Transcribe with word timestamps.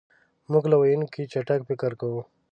مونږ 0.51 0.63
له 0.71 0.77
ویونکي 0.81 1.23
چټک 1.31 1.61
فکر 1.69 1.91
کوو. 1.99 2.21